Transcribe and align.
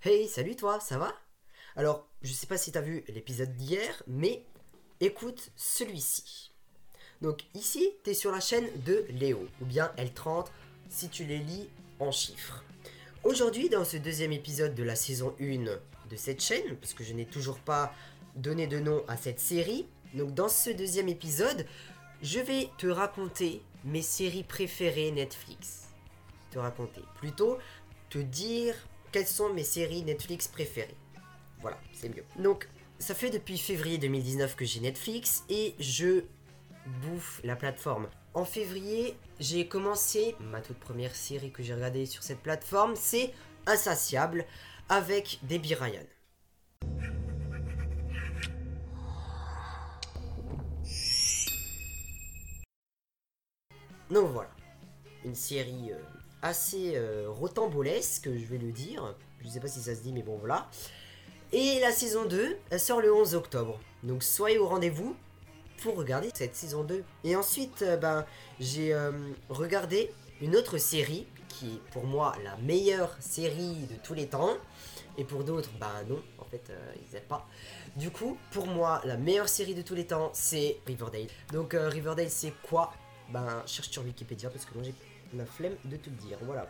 Hey, 0.00 0.28
salut 0.28 0.54
toi, 0.54 0.78
ça 0.78 0.96
va? 0.96 1.12
Alors, 1.74 2.06
je 2.22 2.32
sais 2.32 2.46
pas 2.46 2.56
si 2.56 2.70
t'as 2.70 2.82
vu 2.82 3.02
l'épisode 3.08 3.56
d'hier, 3.56 4.00
mais 4.06 4.44
écoute 5.00 5.50
celui-ci. 5.56 6.52
Donc 7.20 7.42
ici, 7.52 7.90
t'es 8.04 8.14
sur 8.14 8.30
la 8.30 8.38
chaîne 8.38 8.68
de 8.84 9.04
Léo, 9.08 9.48
ou 9.60 9.64
bien 9.64 9.90
L30 9.98 10.46
si 10.88 11.08
tu 11.08 11.24
les 11.24 11.38
lis 11.38 11.68
en 11.98 12.12
chiffres. 12.12 12.62
Aujourd'hui, 13.24 13.70
dans 13.70 13.84
ce 13.84 13.96
deuxième 13.96 14.30
épisode 14.30 14.76
de 14.76 14.84
la 14.84 14.94
saison 14.94 15.34
1 15.40 15.64
de 15.64 16.16
cette 16.16 16.44
chaîne, 16.44 16.76
parce 16.76 16.94
que 16.94 17.02
je 17.02 17.12
n'ai 17.12 17.26
toujours 17.26 17.58
pas 17.58 17.92
donné 18.36 18.68
de 18.68 18.78
nom 18.78 19.02
à 19.08 19.16
cette 19.16 19.40
série, 19.40 19.88
donc 20.14 20.32
dans 20.32 20.48
ce 20.48 20.70
deuxième 20.70 21.08
épisode, 21.08 21.66
je 22.22 22.38
vais 22.38 22.70
te 22.78 22.86
raconter 22.86 23.62
mes 23.84 24.02
séries 24.02 24.44
préférées 24.44 25.10
Netflix. 25.10 25.88
Te 26.52 26.60
raconter. 26.60 27.02
Plutôt, 27.16 27.58
te 28.10 28.18
dire 28.18 28.76
quelles 29.12 29.26
sont 29.26 29.52
mes 29.52 29.64
séries 29.64 30.02
Netflix 30.02 30.48
préférées. 30.48 30.96
Voilà, 31.60 31.78
c'est 31.92 32.08
mieux. 32.08 32.24
Donc, 32.38 32.68
ça 32.98 33.14
fait 33.14 33.30
depuis 33.30 33.58
février 33.58 33.98
2019 33.98 34.56
que 34.56 34.64
j'ai 34.64 34.80
Netflix 34.80 35.44
et 35.48 35.74
je 35.78 36.24
bouffe 37.02 37.40
la 37.44 37.56
plateforme. 37.56 38.08
En 38.34 38.44
février, 38.44 39.16
j'ai 39.40 39.66
commencé 39.66 40.36
ma 40.40 40.60
toute 40.60 40.78
première 40.78 41.14
série 41.14 41.50
que 41.50 41.62
j'ai 41.62 41.74
regardée 41.74 42.06
sur 42.06 42.22
cette 42.22 42.40
plateforme, 42.40 42.94
c'est 42.96 43.32
Insatiable 43.66 44.46
avec 44.88 45.38
Debbie 45.42 45.74
Ryan. 45.74 46.04
Donc 54.10 54.30
voilà, 54.30 54.50
une 55.24 55.34
série 55.34 55.92
euh, 55.92 55.98
assez 56.42 56.92
euh, 56.96 57.26
rocambolesque, 57.28 58.28
je 58.32 58.44
vais 58.46 58.58
le 58.58 58.72
dire. 58.72 59.14
Je 59.40 59.48
sais 59.48 59.60
pas 59.60 59.68
si 59.68 59.80
ça 59.80 59.94
se 59.94 60.00
dit, 60.00 60.12
mais 60.12 60.22
bon 60.22 60.36
voilà. 60.36 60.68
Et 61.52 61.80
la 61.80 61.92
saison 61.92 62.26
2, 62.26 62.58
elle 62.70 62.80
sort 62.80 63.00
le 63.00 63.12
11 63.12 63.34
octobre. 63.34 63.80
Donc 64.02 64.22
soyez 64.22 64.58
au 64.58 64.66
rendez-vous 64.66 65.16
pour 65.82 65.96
regarder 65.96 66.30
cette 66.34 66.54
saison 66.54 66.84
2. 66.84 67.02
Et 67.24 67.36
ensuite, 67.36 67.82
euh, 67.82 67.96
ben, 67.96 68.26
j'ai 68.60 68.92
euh, 68.92 69.12
regardé 69.48 70.12
une 70.40 70.56
autre 70.56 70.78
série 70.78 71.26
qui 71.48 71.66
est 71.66 71.90
pour 71.90 72.04
moi 72.04 72.34
la 72.44 72.56
meilleure 72.58 73.16
série 73.20 73.86
de 73.90 73.94
tous 74.02 74.14
les 74.14 74.26
temps. 74.26 74.56
Et 75.16 75.24
pour 75.24 75.42
d'autres, 75.42 75.70
ben 75.80 76.04
non, 76.08 76.22
en 76.38 76.44
fait, 76.44 76.62
euh, 76.70 76.92
ils 76.96 77.14
n'aiment 77.14 77.24
pas. 77.24 77.46
Du 77.96 78.10
coup, 78.10 78.36
pour 78.52 78.66
moi, 78.66 79.00
la 79.04 79.16
meilleure 79.16 79.48
série 79.48 79.74
de 79.74 79.82
tous 79.82 79.94
les 79.94 80.06
temps, 80.06 80.30
c'est 80.32 80.78
Riverdale. 80.86 81.26
Donc 81.52 81.74
Riverdale, 81.74 82.30
c'est 82.30 82.52
quoi? 82.62 82.92
Ben, 83.30 83.62
cherche 83.66 83.90
sur 83.90 84.04
Wikipédia 84.04 84.48
parce 84.48 84.64
que 84.64 84.74
moi 84.74 84.82
j'ai 84.84 84.94
la 85.34 85.46
flemme 85.46 85.76
de 85.84 85.96
le 85.96 86.16
dire. 86.16 86.38
Voilà. 86.42 86.66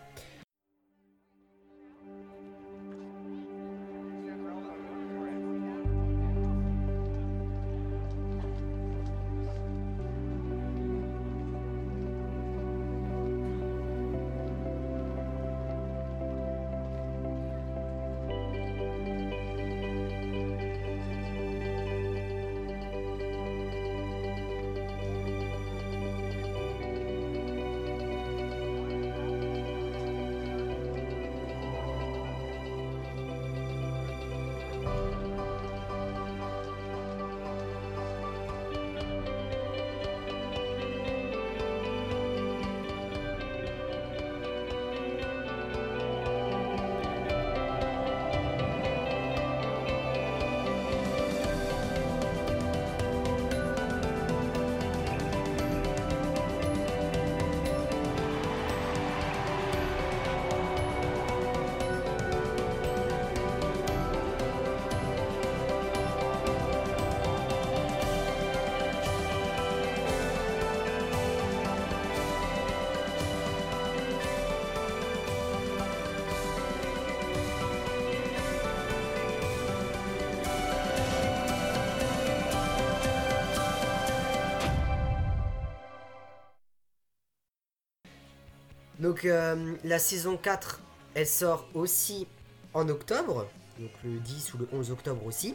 Donc 89.08 89.24
euh, 89.24 89.74
la 89.84 89.98
saison 89.98 90.36
4, 90.36 90.82
elle 91.14 91.26
sort 91.26 91.66
aussi 91.72 92.26
en 92.74 92.91
octobre, 92.91 93.48
donc 93.80 93.91
le 94.04 94.19
10 94.19 94.52
ou 94.52 94.58
le 94.58 94.69
11 94.70 94.91
octobre 94.91 95.24
aussi. 95.24 95.54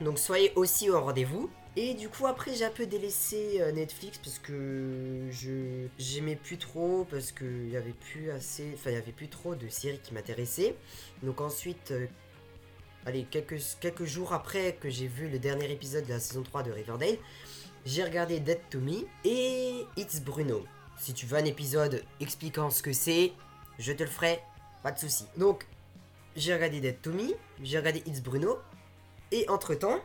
Donc 0.00 0.18
soyez 0.18 0.52
aussi 0.56 0.90
au 0.90 1.00
rendez-vous. 1.00 1.48
Et 1.76 1.94
du 1.94 2.08
coup 2.08 2.26
après 2.26 2.56
j'ai 2.56 2.64
un 2.64 2.72
peu 2.72 2.86
délaissé 2.86 3.60
euh, 3.60 3.70
Netflix 3.70 4.18
parce 4.18 4.40
que 4.40 5.28
j'aimais 5.96 6.34
plus 6.34 6.58
trop 6.58 7.06
parce 7.08 7.30
qu'il 7.30 7.68
y 7.68 7.76
avait 7.76 7.92
plus 7.92 8.32
assez 8.32 8.72
enfin 8.74 8.90
il 8.90 8.94
y 8.94 8.96
avait 8.96 9.12
plus 9.12 9.28
trop 9.28 9.54
de 9.54 9.68
séries 9.68 10.00
qui 10.02 10.12
m'intéressaient. 10.12 10.74
Donc 11.22 11.40
ensuite 11.40 11.92
euh, 11.92 12.08
allez 13.06 13.28
quelques 13.30 13.62
quelques 13.78 14.06
jours 14.06 14.32
après 14.32 14.76
que 14.80 14.90
j'ai 14.90 15.06
vu 15.06 15.28
le 15.28 15.38
dernier 15.38 15.70
épisode 15.70 16.04
de 16.06 16.10
la 16.14 16.18
saison 16.18 16.42
3 16.42 16.64
de 16.64 16.72
Riverdale, 16.72 17.16
j'ai 17.86 18.02
regardé 18.02 18.40
Dead 18.40 18.58
to 18.70 18.80
Me 18.80 19.06
et 19.24 19.86
It's 19.96 20.20
Bruno. 20.20 20.64
Si 21.02 21.14
tu 21.14 21.26
veux 21.26 21.36
un 21.36 21.44
épisode 21.44 22.04
expliquant 22.20 22.70
ce 22.70 22.80
que 22.80 22.92
c'est, 22.92 23.32
je 23.80 23.92
te 23.92 24.04
le 24.04 24.08
ferai, 24.08 24.40
pas 24.84 24.92
de 24.92 25.00
souci. 25.00 25.24
Donc, 25.36 25.66
j'ai 26.36 26.54
regardé 26.54 26.80
Dead 26.80 27.02
to 27.02 27.10
Me, 27.10 27.34
j'ai 27.60 27.76
regardé 27.78 28.04
It's 28.06 28.20
Bruno, 28.20 28.60
et 29.32 29.44
entre 29.48 29.74
temps, 29.74 29.98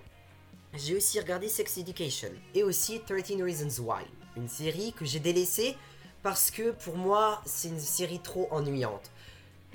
j'ai 0.74 0.96
aussi 0.96 1.20
regardé 1.20 1.50
Sex 1.50 1.78
Education, 1.78 2.32
et 2.56 2.64
aussi 2.64 3.00
13 3.02 3.44
Reasons 3.44 3.84
Why, 3.84 4.06
une 4.38 4.48
série 4.48 4.92
que 4.92 5.06
j'ai 5.06 5.20
délaissée 5.20 5.78
parce 6.24 6.50
que 6.50 6.72
pour 6.72 6.98
moi, 6.98 7.44
c'est 7.46 7.68
une 7.68 7.80
série 7.80 8.20
trop 8.20 8.48
ennuyante. 8.50 9.12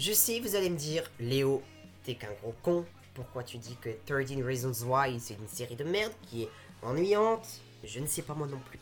Je 0.00 0.12
sais, 0.12 0.40
vous 0.40 0.56
allez 0.56 0.70
me 0.70 0.76
dire, 0.76 1.08
Léo, 1.20 1.62
t'es 2.02 2.16
qu'un 2.16 2.32
gros 2.42 2.56
con, 2.64 2.84
pourquoi 3.14 3.44
tu 3.44 3.58
dis 3.58 3.76
que 3.80 3.90
13 4.06 4.42
Reasons 4.44 4.88
Why 4.88 5.20
c'est 5.20 5.34
une 5.34 5.46
série 5.46 5.76
de 5.76 5.84
merde 5.84 6.14
qui 6.28 6.42
est 6.42 6.48
ennuyante? 6.82 7.46
Je 7.84 8.00
ne 8.00 8.06
sais 8.08 8.22
pas 8.22 8.34
moi 8.34 8.48
non 8.48 8.58
plus. 8.58 8.80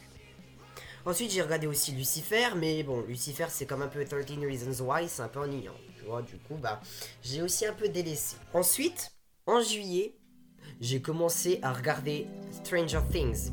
Ensuite, 1.07 1.31
j'ai 1.31 1.41
regardé 1.41 1.67
aussi 1.67 1.93
Lucifer, 1.93 2.49
mais 2.57 2.83
bon, 2.83 3.03
Lucifer, 3.03 3.47
c'est 3.49 3.67
comme 3.67 3.83
un 3.83 3.89
peu 3.89 4.05
13 4.05 4.27
Reasons 4.41 4.85
Why, 4.85 5.09
c'est 5.09 5.23
un 5.23 5.29
peu 5.29 5.41
ennuyant. 5.41 5.75
Tu 5.97 6.05
vois, 6.05 6.21
du 6.23 6.37
coup, 6.37 6.57
bah, 6.57 6.81
j'ai 7.23 7.43
aussi 7.43 7.65
un 7.65 7.73
peu 7.73 7.89
délaissé. 7.89 8.37
Ensuite, 8.53 9.11
en 9.47 9.63
juillet, 9.63 10.15
j'ai 10.81 11.01
commencé 11.01 11.59
à 11.63 11.73
regarder 11.73 12.27
Stranger 12.53 13.01
Things. 13.11 13.51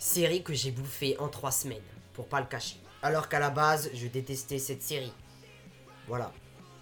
Série 0.00 0.42
que 0.42 0.54
j'ai 0.54 0.70
bouffée 0.70 1.14
en 1.18 1.28
trois 1.28 1.50
semaines, 1.50 1.82
pour 2.14 2.26
pas 2.26 2.40
le 2.40 2.46
cacher. 2.46 2.78
alors 3.02 3.28
qu'à 3.28 3.38
la 3.38 3.50
base, 3.50 3.90
je 3.92 4.06
détestais 4.06 4.58
cette 4.58 4.82
série. 4.82 5.12
Voilà. 6.08 6.32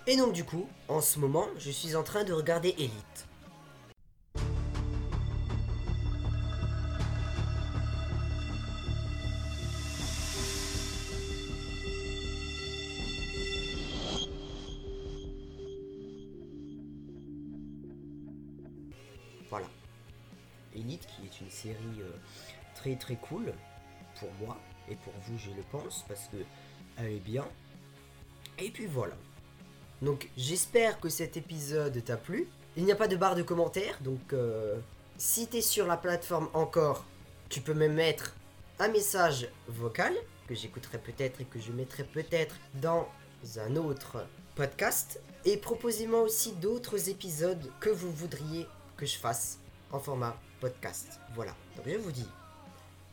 Et 0.06 0.16
donc 0.16 0.32
du 0.32 0.44
coup, 0.44 0.68
en 0.86 1.00
ce 1.00 1.18
moment, 1.18 1.48
je 1.58 1.72
suis 1.72 1.96
en 1.96 2.04
train 2.04 2.22
de 2.22 2.32
regarder 2.32 2.76
Elite. 2.78 3.26
Voilà. 19.50 19.66
Elite 20.72 21.06
qui 21.08 21.26
est 21.26 21.40
une 21.40 21.50
série 21.50 22.00
euh, 22.00 22.12
très 22.78 22.96
très 22.96 23.16
cool 23.16 23.52
pour 24.18 24.30
moi 24.40 24.56
et 24.88 24.94
pour 24.96 25.12
vous 25.26 25.38
je 25.38 25.50
le 25.50 25.62
pense 25.70 26.04
parce 26.08 26.28
que 26.28 26.36
elle 26.96 27.12
est 27.12 27.20
bien. 27.20 27.46
Et 28.58 28.70
puis 28.70 28.86
voilà. 28.86 29.14
Donc 30.02 30.28
j'espère 30.36 31.00
que 31.00 31.08
cet 31.08 31.36
épisode 31.36 32.02
t'a 32.04 32.16
plu. 32.16 32.48
Il 32.76 32.84
n'y 32.84 32.92
a 32.92 32.96
pas 32.96 33.08
de 33.08 33.16
barre 33.16 33.34
de 33.34 33.42
commentaires 33.42 33.98
donc 34.00 34.32
euh, 34.32 34.78
si 35.16 35.48
t'es 35.48 35.62
sur 35.62 35.86
la 35.86 35.96
plateforme 35.96 36.48
encore, 36.54 37.04
tu 37.48 37.60
peux 37.60 37.74
me 37.74 37.88
mettre 37.88 38.36
un 38.78 38.88
message 38.88 39.48
vocal 39.66 40.14
que 40.46 40.54
j'écouterai 40.54 40.98
peut-être 40.98 41.40
et 41.40 41.44
que 41.44 41.58
je 41.58 41.72
mettrai 41.72 42.04
peut-être 42.04 42.54
dans 42.74 43.08
un 43.58 43.74
autre 43.76 44.24
podcast. 44.54 45.20
Et 45.44 45.56
proposez-moi 45.56 46.20
aussi 46.20 46.52
d'autres 46.52 47.08
épisodes 47.08 47.70
que 47.80 47.90
vous 47.90 48.12
voudriez 48.12 48.66
que 48.96 49.06
je 49.06 49.16
fasse 49.16 49.58
en 49.90 49.98
format 49.98 50.36
podcast. 50.60 51.20
Voilà. 51.34 51.54
Donc 51.76 51.86
je 51.88 51.96
vous 51.96 52.12
dis 52.12 52.28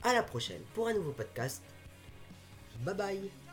à 0.05 0.13
la 0.13 0.23
prochaine 0.23 0.61
pour 0.73 0.87
un 0.87 0.93
nouveau 0.93 1.11
podcast. 1.11 1.61
Bye 2.83 2.95
bye 2.95 3.44